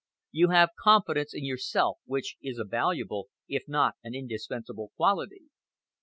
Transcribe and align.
You 0.31 0.49
have 0.49 0.71
confidence 0.79 1.31
in 1.31 1.45
yourself, 1.45 1.99
which 2.05 2.35
is 2.41 2.57
a 2.57 2.63
valuable, 2.65 3.29
if 3.47 3.65
not 3.67 3.97
an 4.03 4.15
indispensable 4.15 4.91
quality. 4.97 5.43